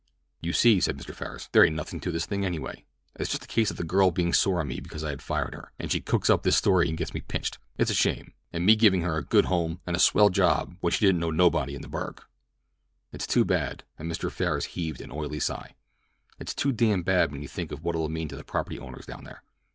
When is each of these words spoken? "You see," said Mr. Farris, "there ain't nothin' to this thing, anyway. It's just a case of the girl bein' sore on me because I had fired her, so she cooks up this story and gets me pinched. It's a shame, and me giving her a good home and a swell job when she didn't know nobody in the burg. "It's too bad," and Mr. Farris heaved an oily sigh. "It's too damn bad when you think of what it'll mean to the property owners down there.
"You 0.41 0.51
see," 0.51 0.79
said 0.81 0.97
Mr. 0.97 1.13
Farris, 1.13 1.47
"there 1.51 1.63
ain't 1.63 1.75
nothin' 1.75 1.99
to 1.99 2.11
this 2.11 2.25
thing, 2.25 2.43
anyway. 2.43 2.85
It's 3.17 3.29
just 3.29 3.43
a 3.43 3.47
case 3.47 3.69
of 3.69 3.77
the 3.77 3.83
girl 3.83 4.09
bein' 4.09 4.33
sore 4.33 4.59
on 4.59 4.67
me 4.69 4.79
because 4.79 5.03
I 5.03 5.11
had 5.11 5.21
fired 5.21 5.53
her, 5.53 5.71
so 5.79 5.87
she 5.89 6.01
cooks 6.01 6.27
up 6.27 6.41
this 6.41 6.57
story 6.57 6.89
and 6.89 6.97
gets 6.97 7.13
me 7.13 7.21
pinched. 7.21 7.59
It's 7.77 7.91
a 7.91 7.93
shame, 7.93 8.33
and 8.51 8.65
me 8.65 8.75
giving 8.75 9.01
her 9.01 9.17
a 9.17 9.23
good 9.23 9.45
home 9.45 9.79
and 9.85 9.95
a 9.95 9.99
swell 9.99 10.29
job 10.31 10.75
when 10.81 10.89
she 10.91 11.05
didn't 11.05 11.21
know 11.21 11.29
nobody 11.29 11.75
in 11.75 11.83
the 11.83 11.87
burg. 11.87 12.23
"It's 13.13 13.27
too 13.27 13.45
bad," 13.45 13.83
and 13.99 14.11
Mr. 14.11 14.31
Farris 14.31 14.65
heaved 14.73 15.01
an 15.01 15.11
oily 15.11 15.39
sigh. 15.39 15.75
"It's 16.39 16.55
too 16.55 16.71
damn 16.71 17.03
bad 17.03 17.31
when 17.31 17.43
you 17.43 17.47
think 17.47 17.71
of 17.71 17.83
what 17.83 17.93
it'll 17.93 18.09
mean 18.09 18.27
to 18.29 18.35
the 18.35 18.43
property 18.43 18.79
owners 18.79 19.05
down 19.05 19.23
there. 19.23 19.43